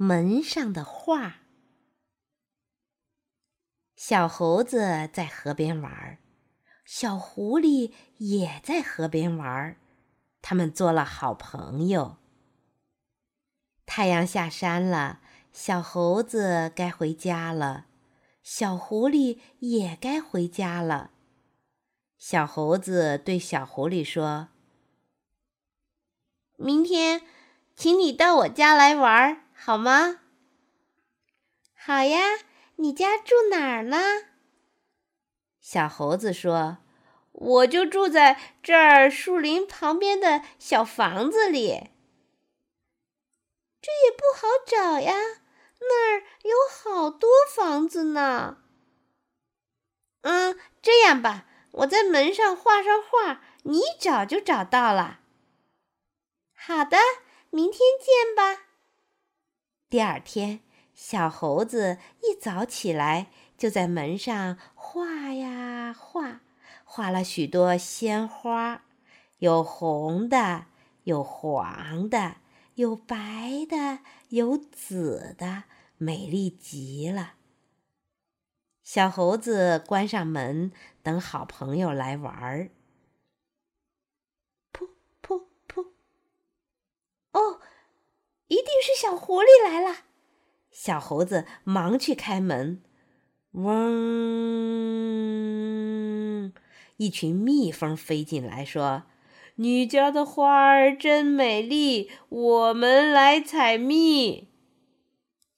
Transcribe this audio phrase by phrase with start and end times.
[0.00, 1.38] 门上的画。
[3.96, 6.18] 小猴子在河边玩，
[6.84, 9.76] 小狐狸也在河边玩，
[10.40, 12.18] 他们做了好朋友。
[13.86, 15.20] 太阳下山了，
[15.52, 17.86] 小猴子该回家了，
[18.40, 21.10] 小狐狸也该回家了。
[22.16, 24.50] 小猴子对小狐狸说
[26.54, 27.22] ：“明天，
[27.74, 30.20] 请你到我家来玩，好吗
[31.74, 32.38] ？”“好呀。”
[32.80, 33.98] 你家住哪儿呢？
[35.60, 36.78] 小猴子说
[37.32, 41.90] ：“我就住在这儿树林旁边的小房子里。”
[43.82, 45.12] 这也不好找呀，
[45.80, 48.58] 那儿有好多房子呢。
[50.20, 55.18] 嗯，这样吧，我在门上画上画，你一找就找到了。
[56.54, 56.96] 好的，
[57.50, 58.67] 明天见吧。
[59.90, 60.60] 第二天。
[60.94, 66.40] 小猴子一早起来，就在门上画呀画，
[66.82, 68.82] 画了许多鲜花，
[69.38, 70.66] 有红的，
[71.04, 72.38] 有黄的，
[72.74, 74.00] 有白的，
[74.30, 75.62] 有紫的，
[75.98, 77.34] 美丽极了。
[78.82, 80.72] 小猴子关上门，
[81.04, 82.70] 等好朋友来玩儿。
[84.72, 84.88] 噗
[85.22, 85.92] 噗噗！
[87.30, 87.60] 哦，
[88.48, 89.96] 一定是小狐狸来了。
[90.70, 92.82] 小猴子忙去开门，
[93.52, 93.74] 嗡！
[96.96, 99.02] 一群蜜蜂飞进来，说
[99.56, 104.48] ：“你家的花儿真美丽，我们来采蜜。”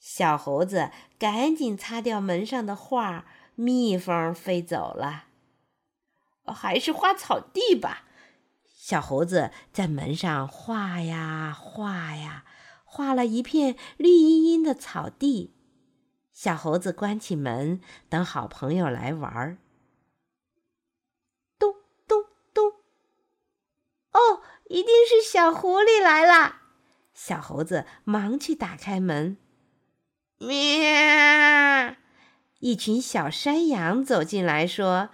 [0.00, 5.26] 小猴子赶紧擦掉门上的画，蜜蜂飞走了。
[6.46, 8.06] 还是画草地吧。
[8.74, 12.44] 小猴子在门上画呀画呀。
[12.92, 15.54] 画了一片绿茵茵的草地，
[16.32, 19.58] 小猴子关起门，等好朋友来玩儿。
[21.56, 21.72] 咚
[22.08, 22.72] 咚咚！
[24.10, 26.56] 哦，一定是小狐狸来了。
[27.14, 29.36] 小猴子忙去打开门。
[30.38, 31.94] 喵！
[32.58, 35.10] 一群小山羊走进来说：“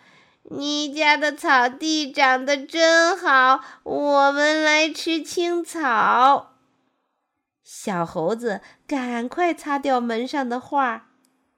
[0.51, 6.55] 你家的草地长得真好，我们来吃青草。”
[7.69, 11.09] 小猴子赶快擦掉门上的画，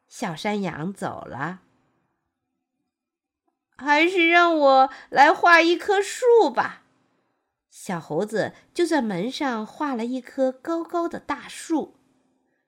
[0.08, 1.60] 小山羊走了。
[3.76, 6.84] 还是让我来画一棵树吧。
[7.69, 12.00] 小猴子就在门上画了一棵高高的大树。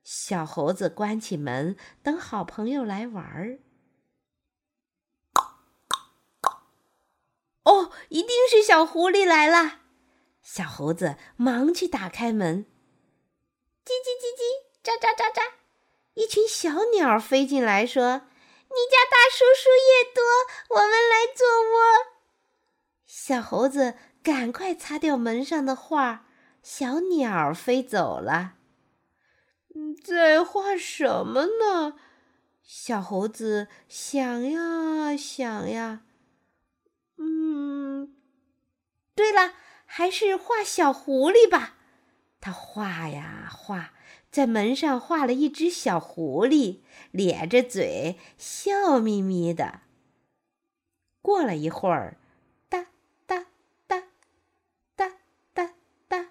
[0.05, 3.61] 小猴子关起门，等好朋友来玩儿。
[7.63, 9.81] 哦，一定是小狐狸来了。
[10.43, 12.67] 小猴子忙去打开门。
[13.85, 14.43] 叽叽叽叽，
[14.85, 15.53] 喳喳喳喳，
[16.15, 18.23] 一群小鸟飞进来，说
[18.69, 20.23] ：“你家大叔树叶多，
[20.77, 21.77] 我们来做窝。”
[23.07, 26.27] 小猴子赶快擦掉门上的画，
[26.63, 28.55] 小鸟飞走了。
[30.05, 31.99] 在画什么呢？
[32.63, 36.03] 小猴子想呀想呀，
[37.19, 38.15] 嗯，
[39.17, 39.55] 对了，
[39.87, 41.79] 还是画小狐狸吧。
[42.41, 43.93] 他画呀画，
[44.31, 46.79] 在门上画了一只小狐狸，
[47.11, 49.81] 咧着嘴，笑眯眯的。
[51.21, 52.17] 过了一会儿，
[52.71, 52.87] 哒
[53.27, 53.47] 哒
[53.87, 54.05] 哒
[54.97, 55.13] 哒
[55.53, 55.71] 哒
[56.09, 56.27] 哒，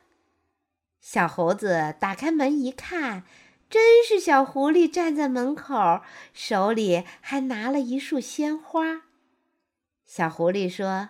[1.00, 3.24] 小猴子打开门一看，
[3.70, 6.02] 真是小狐狸站在门口，
[6.34, 9.04] 手里还拿了一束鲜花。
[10.04, 11.10] 小狐狸说：“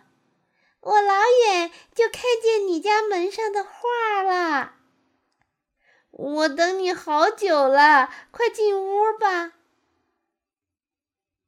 [0.82, 1.14] 我老
[1.48, 4.74] 远就看见你家门上的画了。”
[6.12, 9.54] 我等你好久了，快进屋吧。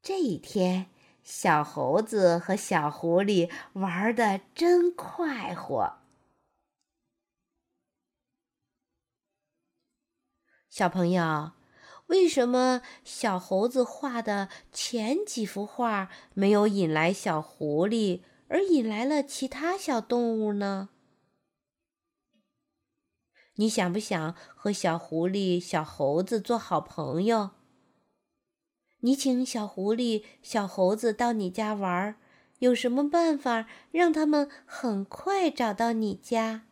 [0.00, 0.86] 这一天，
[1.22, 5.98] 小猴子和小狐狸玩的真快活。
[10.68, 11.52] 小朋友，
[12.06, 20.88] 为什么小猴子画的前几幅画没有引来小狐狸，而引来了其他小动物呢？
[23.56, 27.50] 你想不想和小狐狸、小猴子做好朋友？
[29.00, 32.16] 你请小狐狸、小猴子到你家玩，
[32.60, 36.62] 有什么办法让他们很快找到你家？